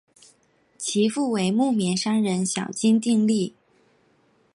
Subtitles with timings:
[0.79, 3.53] 其父为木棉商人小津定利。